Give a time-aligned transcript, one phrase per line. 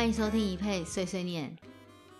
[0.00, 1.54] 欢迎收听一佩碎碎念，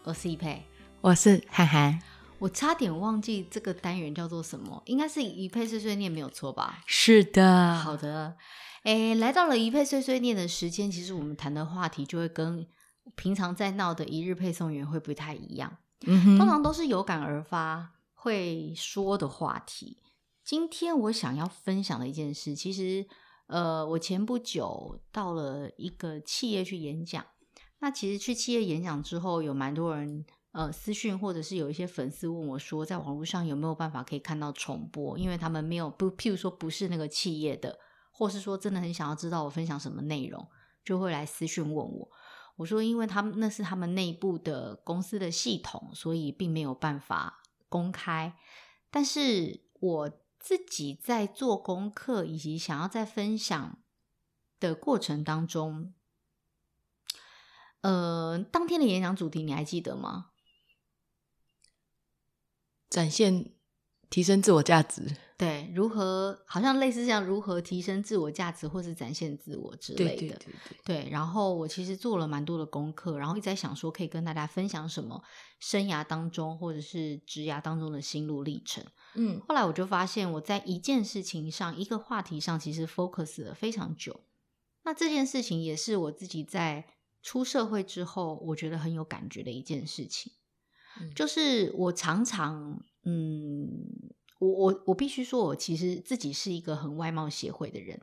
[0.04, 0.62] 我是一佩，
[1.00, 1.98] 我是涵涵。
[2.38, 6.82] 我差点忘记这个单元叫做什么，应该是一佩碎碎念没有错吧？
[6.84, 8.36] 是的，好的。
[8.82, 12.66] 诶，来到了一佩碎碎念的时间，其实我们谈的话题就会跟
[13.16, 15.78] 平常在闹的一日配送员会不太一样。
[16.02, 19.96] 嗯哼，通常都是有感而发会说的话题。
[20.44, 23.06] 今天我想要分享的一件事，其实
[23.46, 27.24] 呃，我前不久到了一个企业去演讲。
[27.80, 35.18] 那其实去企业演讲之后，有蛮多人呃私讯，或者是有一些粉丝问我说，在网络上有没有办法可以看到重播？
[35.18, 37.78] 因为他们没有不，譬如说不是那个企业的，
[38.10, 40.46] 或是说真的很想要知道我分享什么内容，
[40.84, 42.10] 就会来私讯问我。
[42.56, 48.36] 我说，因为他们那是他们内部的公司的系统，所以并没有办法公开。
[48.90, 53.78] 但是我自己在做功课以及想要在分享
[54.60, 55.94] 的过程当中。
[57.82, 60.32] 呃，当天的演讲主题你还记得吗？
[62.90, 63.54] 展现、
[64.10, 65.16] 提升自我价值。
[65.38, 70.16] 对，如何好像类似这样，如何提升自我价值，或是展现自我之类的。
[70.16, 70.78] 对对对对。
[70.84, 75.22] 对，然后我其实做了蛮多的功课，然后一直在想说可以跟大家分享什么
[75.58, 78.84] 生涯当中或者是职涯当中的心路历程。
[79.14, 84.20] 嗯，后来我就发现我在一件事情上，一个话题上，其实 focus 了非常久。
[84.82, 86.84] 那这件事情也是我自己在。
[87.22, 90.32] 出社会之后，我觉得很有感觉的一件事情，
[91.00, 93.68] 嗯、就是我常常，嗯，
[94.38, 98.00] 我我我必须说，我其实自己是一个很外貌协会的人。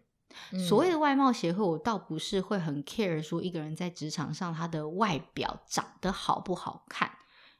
[0.52, 7.12] 嗯、所谓的外貌协会，我倒不是会很 care 说一个人在职场上他的外表长得好不好看，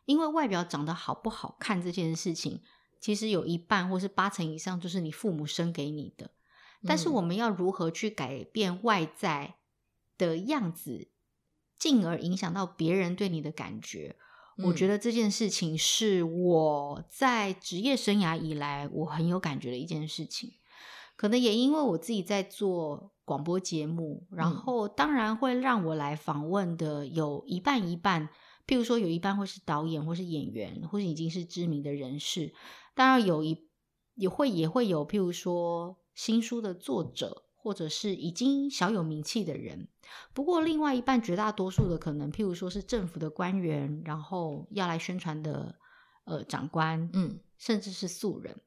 [0.06, 2.62] 因为外表长得好不好看这件事情，
[3.00, 6.30] 其实有一半或是八成以上就是你父母生给你的。
[6.86, 9.56] 但是我们要如何去改变外在
[10.16, 11.08] 的样子？
[11.80, 14.16] 进而影响到别人对你的感觉，
[14.58, 20.54] 嗯、我觉得这件事情是我在职业生涯以来我很有感觉的一件事情。
[21.16, 28.30] 可能也因为我自己在做广播节目，然后当然会让我来访问的有一半一半，
[28.68, 32.54] 譬如说有一半会是导演或是演员，或是已经是知名的人士，
[32.94, 33.68] 当然有一
[34.14, 37.46] 也会也会有譬如说新书的作者。
[37.60, 39.90] 或者是已经小有名气的人，
[40.34, 45.76] 不过另外一半绝大多数的可能，譬如说是政府的官员，然后要来宣传的
[46.24, 48.62] 呃长官，嗯，甚至是素人。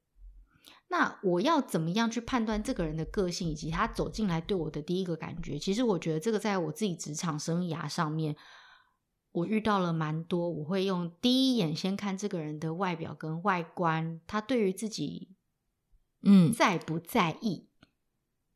[0.89, 5.57] 那我要怎么样去判断这个人的个性，以及他走进来对我的第一个感觉？
[5.57, 8.37] 其实我觉得这个在我自己职场生涯上面，
[9.31, 10.51] 我遇到了蛮多。
[10.51, 15.37] 我会用第一眼先看这个人的外表跟外观，他对于自己，
[16.23, 17.70] 嗯，在不在意。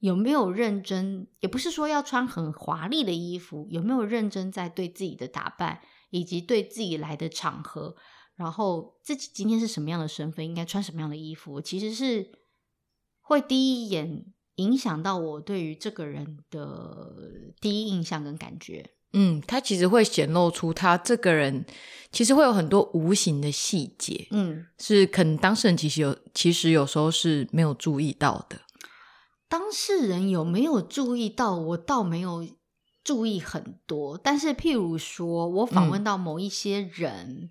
[0.05, 1.27] 有没有认真？
[1.41, 7.97] 也不是说要穿很华丽的衣服，有没有认真在对自己的打扮，以及对自己来的场合，
[8.37, 12.33] 然后自己今天是什么样的身份，应该穿什么样的衣服，其实是
[13.23, 14.27] 会第一眼
[14.57, 17.17] 影响到我对于这个人的
[17.59, 18.91] 第一印象跟感觉。
[19.15, 21.65] 嗯，他其实会显露出他这个人
[22.13, 28.61] 其实会有很多无形的细节，嗯，是可能当事人其实有，其实有时候是没有注意到的。
[29.49, 31.55] 当事人有没有注意到？
[31.57, 32.47] 我倒没有
[33.05, 34.19] 注意很多。
[34.19, 37.51] 但是，譬如说，我访问到某一些人，嗯、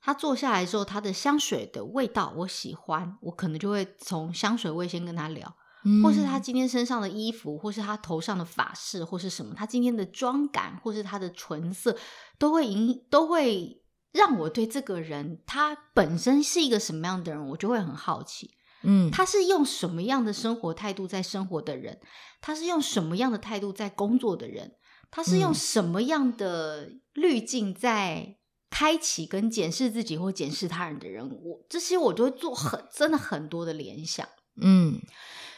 [0.00, 11.96] 他坐下来之后，他的香水的味道我喜欢，我可能就会从香水味先跟他聊，嗯、或是他今天身上的衣服，或是他头上的发饰，或是什么，他今天的妆感，或是他的唇色，
[12.38, 13.80] 都会影，都会
[14.12, 18.50] 让我对这个人他本身是一个什么样的人，我就会很好奇。
[18.82, 22.00] 嗯，他是用什么样的生活态度在生活的人？
[22.40, 24.76] 他是用什么样的态度在工作的人？
[25.10, 28.38] 他是用什么样的滤镜在
[28.70, 31.28] 开启跟检视自己或检视他人的人？
[31.28, 34.26] 我这些我都会做很真的很多的联想。
[34.62, 35.00] 嗯，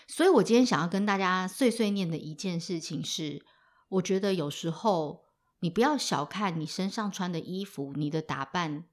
[0.08, 3.44] 所以我今天想要跟大家碎碎念的一件事情是，
[3.88, 5.26] 我觉得有时候
[5.60, 8.86] 你不要小看你身上穿的衣服，你的打扮，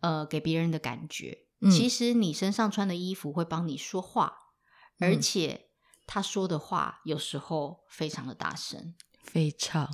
[0.00, 1.43] 呃，给别人的感觉。
[1.70, 4.36] 其实你身上穿的衣服会帮你说话，
[4.98, 5.68] 嗯、而且
[6.06, 9.88] 他说的话有时候非常的大声，非常，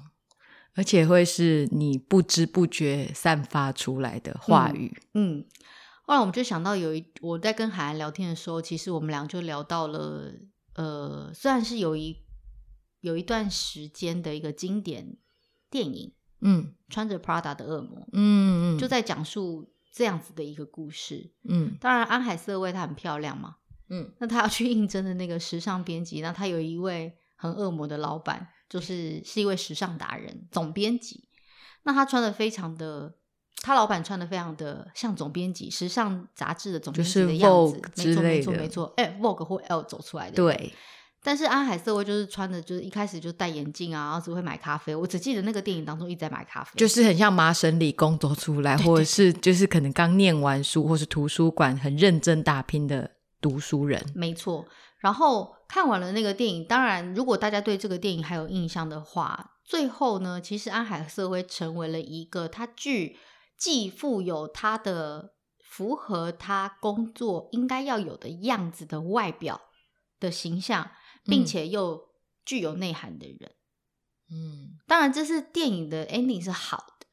[0.75, 4.97] 而且会是你不知不觉散发出来的话语。
[5.15, 5.47] 嗯，嗯，
[6.03, 10.33] 后来我们就想到有一我在跟海安聊天的时候，其实我们俩就聊到了，
[10.75, 12.25] 呃，虽然是有一
[13.01, 15.17] 有一段时间的一个经典
[15.71, 18.79] 电影，嗯，穿着 Prada 的恶魔，嗯嗯，嗯。
[18.79, 19.73] 就在讲述。
[19.93, 23.57] 这样子的一个故事，嗯，当然安海瑟薇她很漂亮嘛，
[23.89, 31.29] 嗯，那她要去应征的那个时尚编辑，那她有一位很恶魔的老板，就是是一位时尚达人，总编辑。
[31.83, 33.15] 那他穿的非常的，
[33.63, 40.37] 他老板穿的非常的像总编辑，时尚杂志的总编辑的样子，就是、Vogue 没错没错没错，哎，Vogue 或 Elle 走出来的。
[40.37, 40.75] 对。
[41.23, 44.95] 但是安海瑟薇就是穿的，就是一开始就戴眼镜啊，然后只会买咖啡。
[44.95, 54.03] 我只记得那个电影当中一直在买咖啡，就是很像麻省理工走出来，或者是就是可能刚念完书，或是图书馆很认真打拼的读书人。
[54.15, 54.67] 没错。
[55.01, 63.19] 然后看完了那个电影，当然如果大家对这个电影还有印象的话，最后呢，其实安海瑟薇成为了一个他具
[63.59, 69.61] 既富有他的符合他工作应该要有的样子的外表
[70.19, 70.91] 的形象。
[71.25, 72.09] 并且又
[72.45, 73.55] 具有内涵的人，
[74.31, 77.07] 嗯，当然这是电影的 ending 是好的，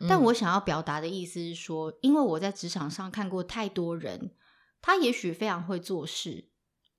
[0.00, 4.34] 嗯，但我想要表达的意思是说，因为我在职场上看过太多人，
[4.80, 6.50] 他也许非常会做事，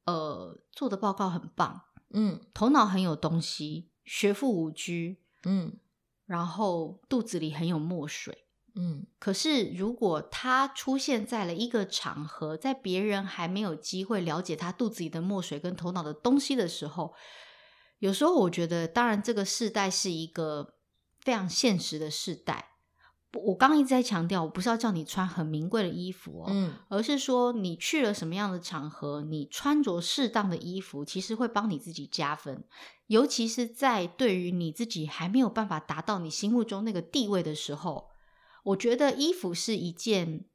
[0.05, 1.81] 呃，做的报告很棒，
[2.11, 4.91] 嗯，头脑很有东西，学富五车，
[5.43, 5.79] 嗯，
[6.25, 8.42] 然后肚子里很有墨水。
[8.75, 17.13] 嗯，可是如果他出现在了一个场合，在别人还没有机会了解他肚子里的墨水跟头脑的东西的时候，
[17.99, 20.73] 有时候我觉得，当然这个世代是一个
[21.19, 22.69] 非常现实的世代。
[23.45, 32.63] 我刚刚一直在强调，我不是要叫你穿很名贵的衣服哦，嗯，而是说你去了什么样的场合，你穿着适当的衣服，其实会帮你自己加分，
[33.05, 38.12] 尤其是在对于你自己还没有办法达到你心目中那个地位的时候。
[38.63, 40.45] 我觉得衣服是一件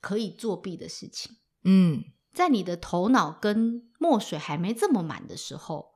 [0.00, 1.36] 可以作弊的事情。
[1.64, 5.92] 嗯，在你的头脑跟墨水还没这么满的时候，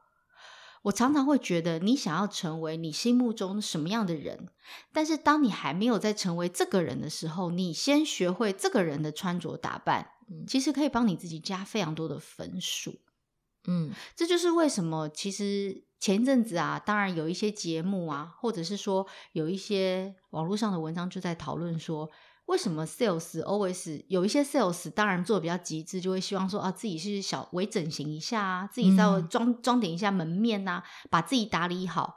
[0.82, 4.48] 我常常会觉得你想要成为你心目中什么样的人，
[4.92, 10.12] 但是当你还没有在成为这个人的时候，你先学会这个人的穿着打扮，
[10.46, 13.00] 其实可以帮你自己加非常多的分数。
[13.66, 15.87] 嗯，这就是为什么其实。
[16.00, 22.08] 前一阵子啊，当然有一些节目啊，或者是说有一些网络上的文章就在讨论说，
[22.46, 32.16] 为什么 sales always 有一些 sales 当然做的比较极致，就会希望说啊自己是小微整形一下啊，自己稍微装装点一下门面呐、啊，把自己打理好。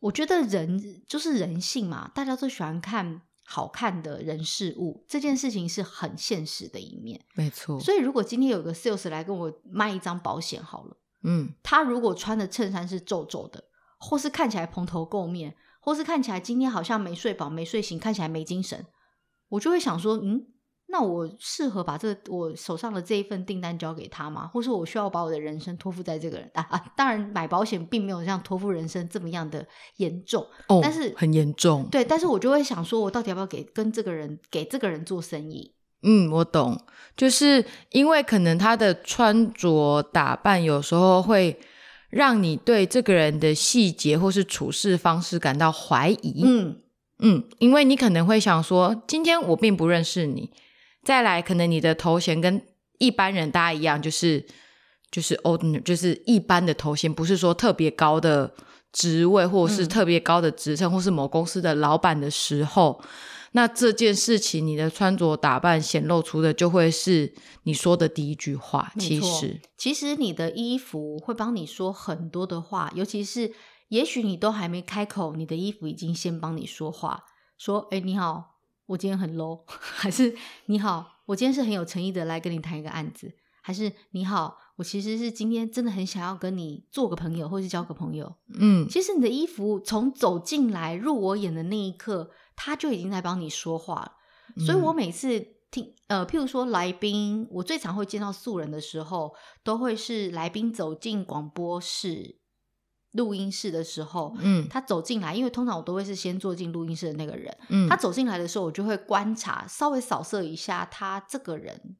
[0.00, 7.78] 我觉得人就是人性嘛，大家都喜欢看好看的人事物，这件事情是很现实的一面，没错。
[7.78, 10.96] 所以如果今天有个 sales 来跟我卖一张保险好了。
[11.24, 13.64] 嗯，他如果穿的衬衫是皱皱的，
[13.98, 18.86] 或是看起来蓬头垢面，或是看起来今天好像没睡饱、没睡醒，看起来没精神，
[19.48, 20.46] 我就会想说，嗯，
[20.86, 24.46] 那我适合把这个我手上的这一份订单交给他吗？
[24.46, 26.62] 或是我需要把我的人生托付在这个人啊？
[26.70, 29.66] 啊，当然，买保险并没有像托付人生这么样的
[29.96, 31.88] 严重，哦，但是很严重。
[31.90, 35.74] 对，但是我就会想说，我到底要不要给跟这个人给这个人做生意？
[36.02, 36.80] 嗯，我懂，
[37.16, 41.58] 就是因为可能他的穿着打扮有时候会
[42.10, 46.42] 让你对这个人的细节或是处事方式感到怀疑。
[46.44, 46.76] 嗯
[47.20, 50.50] 嗯，因为你可能会想说，今天我并不认识你，
[51.04, 52.60] 再来可能你的头衔跟
[52.98, 54.44] 一般人大家一样，就是
[55.10, 58.52] 就是 ordinary，就是一般的头衔，不是说特别高的
[58.92, 63.00] 职位或者是特别高的职称，或是某公司的老板的时候。
[63.54, 67.34] 那这件事情，你的穿着打扮显露出的就会是
[67.64, 68.92] 你说的第一句话。
[68.98, 73.52] 其实，其实你的衣服会帮你说很多的话，尤其是
[73.88, 77.24] 也许你都还没开口，你的衣服已经先帮你说话，
[77.58, 80.34] 说：“诶，你好，我今天很 low。” 还是
[80.66, 92.30] “你好，我今天是很有诚意的来跟你谈一个案子。”还是“你好，我其实是今天真的很想要跟你做个朋友，或是交个朋友。”嗯，其实你的衣服从走进来入我眼的那一刻。
[92.54, 94.12] 他就已经在帮你说话了，
[94.64, 102.36] 所以我每次听，呃，譬如说来宾，我最常会见到素人的时候，都会是来宾走进广播室、
[103.12, 111.96] 录音室的时候，嗯，他走进来，因为通常我都会是先坐进录音室的那个人，嗯，他走进来的时候，我就会观察，稍微扫射一下他这个人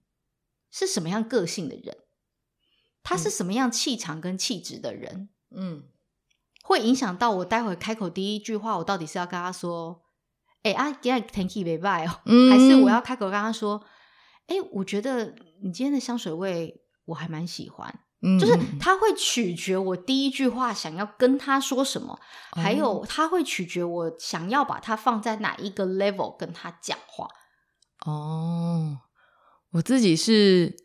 [0.70, 1.96] 是什么样个性的人，
[3.02, 5.84] 他是什么样气场跟气质的人，嗯，
[6.62, 10.01] 会影响到我待会开口第一句话，我到底是要跟他说。
[10.62, 13.82] 哎、欸、啊，今天天气没坏哦，还是我要开口跟他说，
[14.46, 17.92] 哎、欸，我觉得你今天的香水味我还蛮喜欢，
[18.22, 22.18] 嗯，就是他会取决我第一句话想要跟他说什么，
[22.56, 27.28] 嗯、还有他会取决我想要把它放在哪一个 level 跟他讲话。
[28.06, 28.98] 哦，
[29.72, 30.76] 我自己是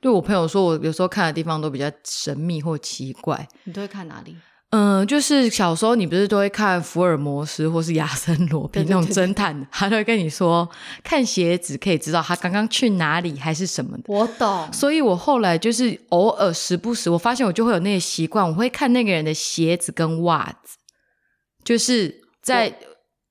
[0.00, 3.46] 对我朋友说，我有时候看的地方都比较神秘或奇怪。
[3.64, 4.36] 你都会看哪里？
[4.70, 10.68] 嗯，就是小时候你不是都会看福尔摩斯或是亚森罗宾那种侦探，他都会跟你说，
[11.04, 14.02] 看鞋子可以知道他刚刚去哪里还是什么的。
[14.08, 20.76] 我懂，所以我后来就是偶尔时不时，我发现我就会有那个习惯，我会看那个人的鞋子跟袜子，
[21.64, 22.76] 就是在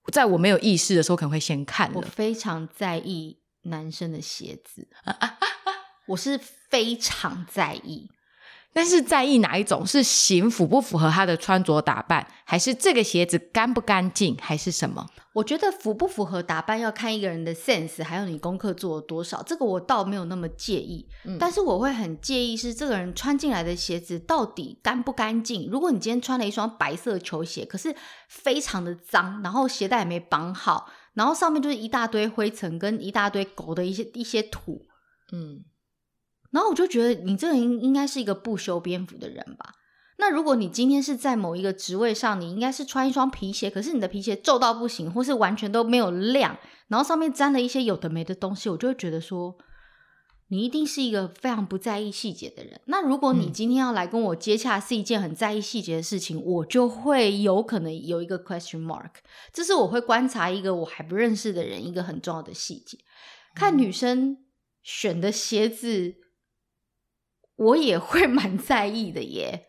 [0.05, 1.91] 我在我没有意识的时候，可能会先看。
[1.93, 4.87] 我非常在意男生的鞋子，
[6.07, 6.39] 我是
[6.69, 8.09] 非常在意。
[8.75, 9.87] 但是在意哪一种？
[9.87, 15.07] 是型符不符合他的穿着打扮，还是这个鞋子干不干净，还是什么？
[15.31, 19.41] 我觉得符不符合打扮要看一个人的 sense，还有你功课做了多少。
[19.43, 25.69] 这个我倒没有那么介意，嗯、但是我会很介意是这个人穿进来的鞋子到底干不干净。
[25.71, 27.95] 如果你今天穿了一双白色球鞋，可是
[28.27, 34.81] 非常的脏，然后鞋带也没绑好，然后上面就是一大堆灰尘跟一大堆狗的一些一些土，
[35.31, 35.63] 嗯。
[36.55, 39.73] 然后我就觉得你这个人应该是一个不修边幅的人吧？
[40.17, 46.57] 那如果你今天是在某一个职位上，你应该是穿一双皮鞋，可是你的皮鞋皱到不行，或是完全都没有亮，
[46.87, 49.57] 然后上面沾了一些有的没的东西，我就会觉得说，
[50.47, 52.79] 你一定是一个非常不在意细节的人。
[52.85, 59.11] 那如果你今天要来跟我接洽是一件很在意细节的事情，我就会有可能有一个 question mark。
[59.51, 62.97] 这是我会观察一个我还不认识的人一个很重要的细节，
[63.53, 64.37] 看女生
[64.81, 66.15] 选的鞋子。
[67.57, 69.65] 我也会 蛮在意的耶，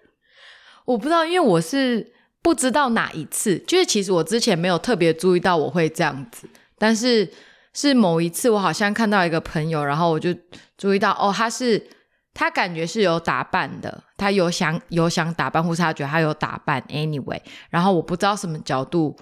[0.85, 2.13] 我不知道，因为我是
[2.43, 7.31] 不知道哪一次，就是其实我之前没有特别注意到我会这样子，但是
[7.73, 10.35] 是某一次我好像看到一个朋友，然后我就
[10.77, 11.85] 注意到哦，他是
[12.35, 17.41] 他感觉是有打扮的，他有想有想打扮，或是他觉得他有打扮，anyway，
[17.71, 19.17] 然后我不知道什么角度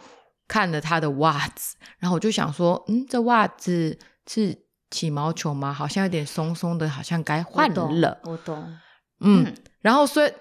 [0.49, 4.64] 看了他的袜子，然后我就想说，嗯，这袜子是。
[4.95, 5.73] 起毛球吗？
[5.73, 7.83] 好像有点松松的，好像该换了。
[8.23, 8.79] 我懂，我懂。
[9.21, 10.33] 嗯，嗯，然后所以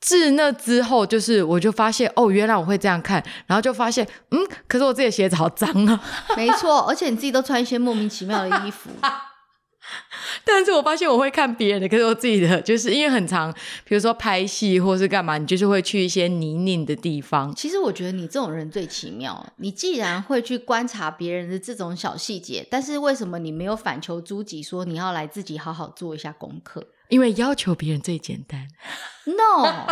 [0.00, 6.00] 自那之后，就是我就发现哦，原来我会这样看，然后就发现嗯，可是我自己的鞋子好脏啊。
[6.36, 8.90] 没错，而且你自己都穿一些莫名其妙的衣服。
[10.44, 13.52] 但是我发现我会看别人的，可是我自己的就是因为很长，
[13.84, 17.54] 比如说拍戏或是干嘛，你就是会去一些泥泞的地方。
[17.54, 26.86] 其实我觉得你这种人最奇妙，你既然会去观察别人的这种小细节，但是为什么你没有反求诸己，说你要来自己好好做一下功课？
[27.08, 28.66] 因为要求别人最简单。
[29.26, 29.86] No，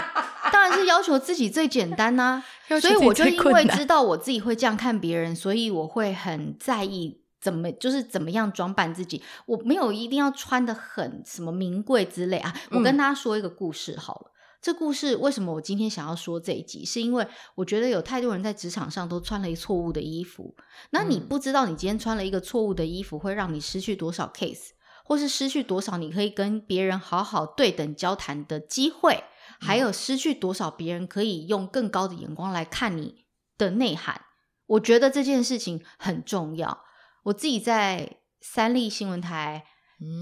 [0.53, 2.79] 当然是要求自己最简单呐、啊。
[2.81, 7.21] 所以我就因为知道我自己会这样看别人，所以我会很在意。
[7.45, 9.23] 怎么就是怎么样装扮自己？
[9.45, 12.55] 我没有一定要穿的很什么名贵之类啊。
[12.71, 14.31] 我跟大家说一个故事好了。
[14.31, 14.33] 嗯、
[14.63, 16.87] 这故事为什么我今天想要说这一集？
[16.87, 20.57] 是因为我觉得有太多人在职场上都穿了一错误的衣服。
[20.89, 24.71] 那你不知道你今天穿了一个错误的衣服，会让你失去多少 case，
[25.05, 29.25] 或是失去多少你可以跟别人好好对等交谈的机会，
[29.61, 33.27] 还有失去多少别人可以用更高的眼光来看你
[33.59, 34.23] 的内涵。
[34.67, 36.85] 我觉得这件事情很重要。
[37.25, 39.65] 我自己在三立新闻台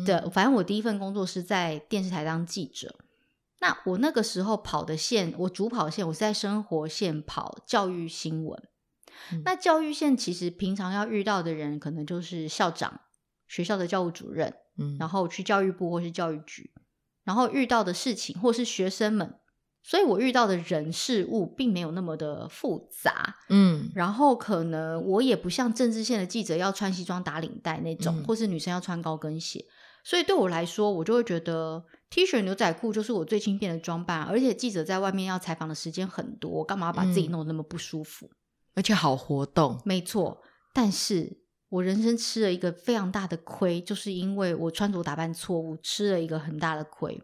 [0.07, 2.97] 的，嗯、反正我第一份工作是在电视台当记者。
[3.61, 8.69] 那我那个时候跑的线，我主跑线，我是在生活线跑教育新闻。
[9.31, 13.03] 嗯、那教育线其实平常要遇到的人，可能就是校长、
[13.47, 16.73] 学校的教务主任，嗯、然后去教育部或是教育局，
[17.23, 19.39] 然后遇到的事情或是学生们。
[19.85, 29.65] 所以我遇到的人事物并没有那么的复杂，嗯，然后可能我也不像政治线的记者要穿西装打领带那种，嗯、或是女生要穿高跟鞋，
[30.05, 38.27] 所以对我来说，我就会觉得 T 恤牛仔裤就是我最轻便的装扮，而且记者在外面要采访的时间很多，我干嘛要把自己弄得那么不舒服？
[38.27, 38.37] 嗯、
[38.77, 40.41] 而且好活动，没错。
[40.73, 47.21] 但是我人生吃了一个非常大的亏，就是因为我穿着打扮错误，吃了一个很大的亏。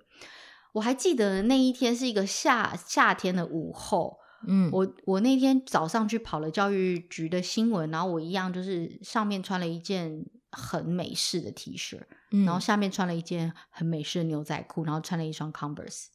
[0.73, 16.07] 我还记得那一天是一个夏夏天的午后，嗯，我我那天早上去跑了教育局的新闻，然后我一样就是上面穿了一件很美式的 T 恤，嗯，然后下面穿了一件很美式的牛仔裤，然后穿了一双 Converse，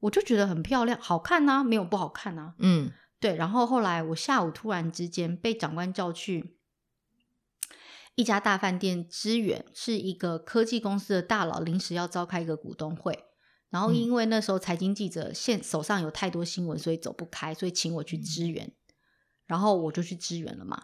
[0.00, 3.34] 我就觉得很漂亮，好看呐，没有不好看呐，嗯，对。
[3.34, 6.58] 然后后来我下午突然之间被长官叫去
[8.14, 13.24] 一家大饭店支援，是一个科技公司的大佬临时要召开一个股东会。
[13.70, 18.74] 然后因为那时候财经记者现手上有太多新闻，所以走不开，所以请我去支援，嗯、
[19.46, 20.82] 然后我就去支援了嘛。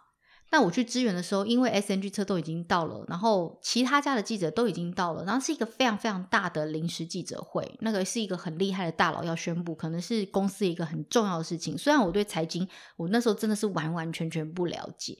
[0.53, 11.77] 那我去支援的时候，因为 SNG 车都已经到了，然后其他家的记者都已经到了，然后是一个非常非常大的临时记者会，那个是一个很厉害的大佬要宣布，可能是公司一个很重要的事情。
[11.77, 12.67] 虽然我对财经，
[12.97, 15.19] 我那时候真的是完完全全不了解。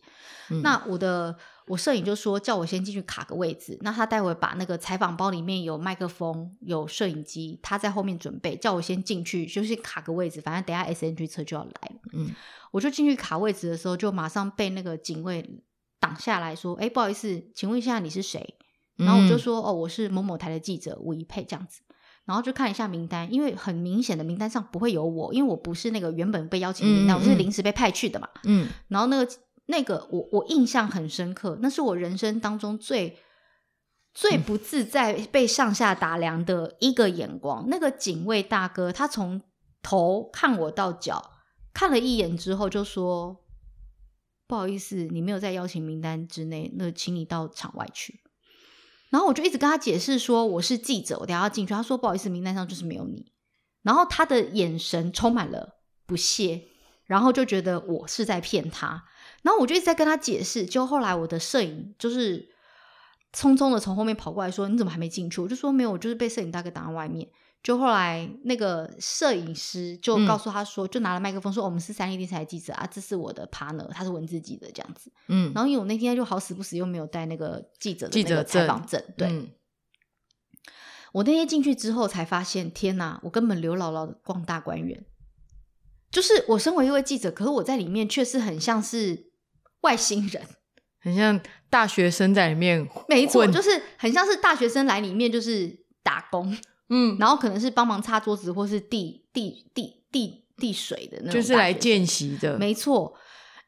[0.51, 11.73] 嗯、那我的我摄影就说叫我先进去卡个位置，那他待会把那个采访包里面有麦克风、有摄影机，他在后面准备，叫我先进去，就是卡个位置，反正等下 SNG 车就要来。
[12.13, 12.31] 嗯，
[12.71, 15.61] 我就进去卡位置的时候，就马上被那个警卫
[15.99, 18.55] 挡下来说：“哎，不好意思，请问一下你是谁？”
[18.95, 21.81] 然后我就说：“哦，我是某某台的记者吴一佩。”这样子，
[22.27, 28.29] 然后就看一下名单，因为很明显的名单上不会有我，因为我不是那个原本被邀请名单，嗯嗯，我是临时被派去的嘛。
[28.45, 29.29] 嗯，然后那个。
[29.67, 33.19] 那个我我印象很深刻，那是我人生当中最
[34.15, 37.65] 最不自在被上下打量的一个眼光。
[37.65, 39.43] 嗯、那个警卫大哥，他从
[39.83, 41.33] 头看我到脚，
[41.75, 43.45] 看了一眼之后就说
[44.47, 48.21] ：“不好意思，你没有在邀请名单之内，那请你到场外去。”
[49.11, 53.33] 然后我就一直跟他解释说：“我是记者，我等下要进去。”他说：“不好意思，名单上就是没有你。”
[53.83, 56.63] 然后他的眼神充满了不屑，
[57.05, 59.05] 然后就觉得我是在骗他。
[59.47, 62.49] 然后我就一直在跟他解释，就后来我的摄影就是
[63.33, 67.29] 匆匆的从后面跑过来说：“你怎么还没进去？”我就说：“没有，我就是被摄影大哥挡在外面。”
[67.63, 79.29] 就后来那个摄影师就告诉他说：“嗯、就拿了麦克风说，我们是三立电视台记者啊，这是我的 partner，他是文字记者这样子。”嗯，然后因为我那天就好死不死又没有带那个记者的那个采访证，对。
[79.29, 79.49] 嗯、
[81.13, 83.21] 我那天进去之后才发现，天哪！
[83.23, 85.05] 我根本刘姥姥的逛大观园，
[86.11, 89.26] 就是我身为一位记者，可是我在里面却是很像是。
[89.87, 90.43] 外星人。
[90.99, 91.41] 很像
[91.71, 103.15] 大学生在里面，没错，就是很像是大学生来里面就是打工，嗯，然后可能是帮忙擦桌子或是递递递递递水的那种，就是来见习的，没错。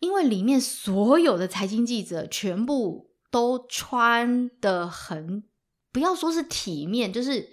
[0.01, 5.45] 因为里面所有的财经记者全部都穿的很，
[5.93, 7.49] 不要说是体面，就是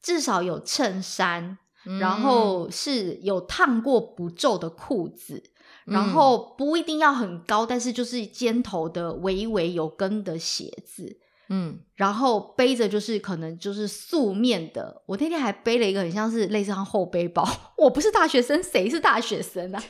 [0.00, 5.50] 至少有衬衫，嗯，然后是有烫过不皱的裤子。
[5.86, 11.16] 然后不一定要很高，嗯、但是就是尖头的、微微有跟的鞋子，
[11.48, 15.02] 嗯，然后背着就是可能就是素面的。
[15.06, 17.48] 我那天还背了一个很像是类似像后背包。
[17.78, 19.82] 我不是大学生，谁是大学生啊？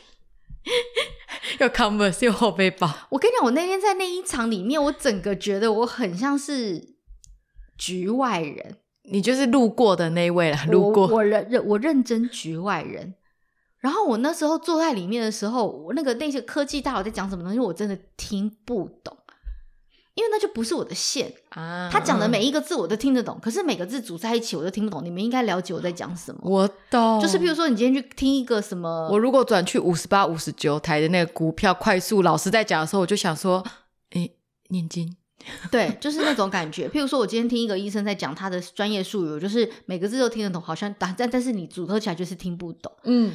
[1.59, 2.93] 要 Converse 有后背包。
[3.09, 6.97] 我跟你讲，我那天在那一场里面，我整个觉得我很像是
[7.79, 8.77] 局外人。
[9.09, 11.07] 你就是路过的那一位了，路过。
[11.07, 13.15] 我认认我认真局外人。
[13.79, 19.17] 然后我那时候坐在里面的时候，我那个那些科技大佬在讲什么东西，我真的听不懂，
[20.15, 21.89] 因为那就不是我的线啊。
[21.93, 25.05] 他讲的每一个字我都听得懂，可是每个字组在一起我都听不懂。
[25.05, 26.41] 你们应该了解我在讲什么。
[26.43, 33.63] 我懂，就是比如说你今天去听一个什么，我如果转去五十八、五十九台的那个股票快速老师在讲的时候，我就想说，
[34.11, 34.29] 哎，
[34.71, 35.15] 念经，
[35.71, 36.89] 对，就是那种感觉。
[36.89, 43.33] 譬如说我今天听一个医生在讲他的专业术语，我就是每个字都听得懂，好像但但但是你组合起来就是听不懂，嗯。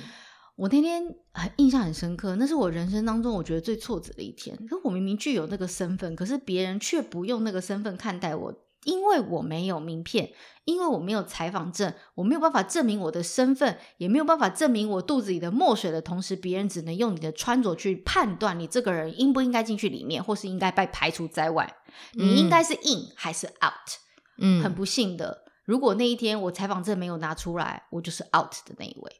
[0.62, 4.56] 我那天很印象很深刻，那是我人生当中我觉得最挫折的一天。
[4.68, 10.32] 可我明明具有那个身份，可是别人却不用那个身份看待我，因为我没有名片，
[10.66, 21.68] 因为我没有采访证，我没有办法证明我的身份，也没有办法证明我肚子里的墨水的同时，别人只能用你的穿着去判断你这个人应不应该进去里面，或是应该被排除在外。
[22.14, 23.98] 你应该是 in 还是 out？
[24.38, 29.12] 嗯，很不幸的，如果那一天我采访证没有拿出来，我就是 out 的那一位。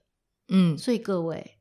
[0.54, 1.60] 嗯，所以各位，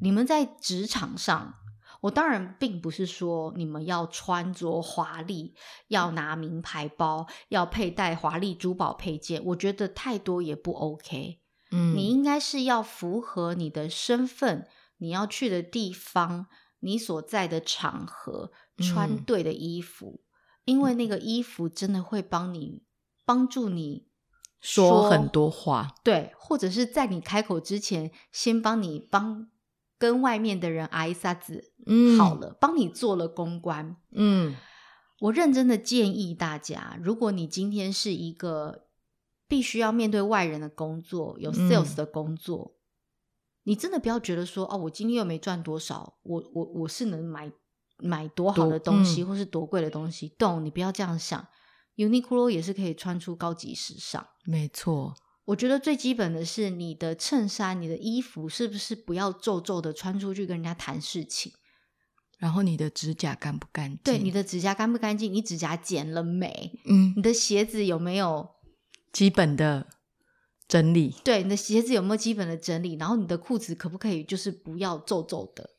[0.00, 1.54] 你们在职场上，
[2.00, 5.54] 我当然并不是说你们要穿着华丽，
[5.88, 11.42] 要拿名牌包，要佩戴华丽珠宝配件，我觉得太多也不 OK。
[11.70, 16.46] 嗯，你应该是要符合你的身份，你要去的地方，
[16.80, 20.24] 你所在的场合，穿对的衣服，嗯，
[20.64, 22.82] 因为那个衣服真的会帮你
[23.26, 24.07] 帮助你。
[24.60, 29.48] 说，很多话，对，或者是在你开口之前，先帮你帮
[29.96, 34.56] 跟外面的人挨一下子，嗯，好了，帮你做了公关，嗯，
[35.20, 38.86] 我认真的建议大家，如果你今天是一个
[39.46, 42.76] 必须要面对外人的工作，有 sales 的工作，嗯，
[43.64, 47.52] 你真的不要觉得说，哦，我今天又没赚多少，我我我是能买
[47.98, 50.64] 买多好的东西，嗯，或是多贵的东西，懂？
[50.64, 51.46] 你不要这样想。
[51.98, 55.14] Uniqlo 也是可以穿出高级时尚，没错。
[55.46, 61.52] 我觉得最基本的是你的衬衫、你的衣服是不是不要皱皱的穿出去跟人家谈事情？
[62.38, 63.98] 然后你的指甲干不干净？
[64.04, 65.32] 对，你的指甲干不干净？
[65.32, 66.78] 你指甲剪了没？
[66.84, 68.48] 嗯，你的鞋子有没有
[69.10, 69.88] 基本的
[70.68, 71.16] 整理？
[71.24, 72.94] 对，你的鞋子有没有基本的整理？
[72.94, 75.70] 然后你的裤子可不可以就是不要皱皱的？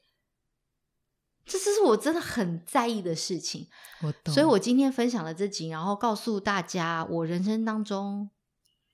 [1.58, 3.68] 这是我真的很在意的事情，
[4.04, 4.34] 我懂。
[4.34, 8.30] 所以我今天分享了这集，然后告诉大家我人生当中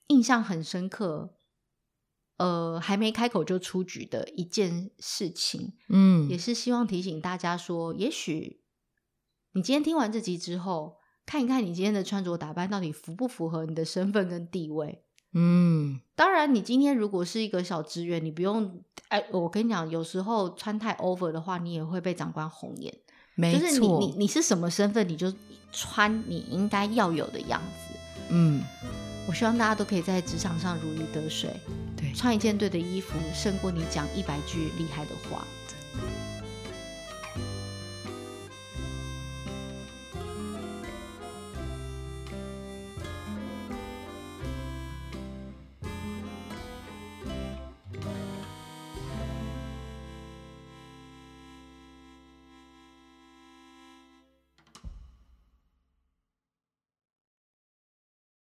[0.06, 1.34] 印象很深刻，
[2.38, 5.74] 呃，还没开口就出局的一件事情。
[5.88, 8.62] 嗯，也是希望提醒大家说，也许
[9.52, 15.02] 你今天听完这集之后，看一看你今天的穿着打扮到底符不符合你的身份跟地位。
[15.32, 22.92] 嗯，当然，你今天如果是一个小职员，你不用哎，我跟你讲，有时候穿太 over 的话，你也会被长官红眼。
[23.34, 25.32] 没错，就是你你你是什么身份，你就
[25.72, 27.98] 穿你应该要有的样子。
[28.30, 28.62] 嗯，
[29.28, 31.50] 我希望大家都可以在职场上如鱼得水。
[31.96, 35.44] 对，穿一件对的衣服，胜过你讲一百句厉害的话。